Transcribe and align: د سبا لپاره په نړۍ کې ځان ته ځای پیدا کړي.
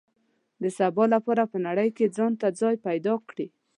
د 0.61 0.63
سبا 0.77 1.03
لپاره 1.15 1.43
په 1.51 1.57
نړۍ 1.67 1.89
کې 1.97 2.13
ځان 2.15 2.31
ته 2.41 2.47
ځای 2.59 2.75
پیدا 2.87 3.13
کړي. 3.29 3.47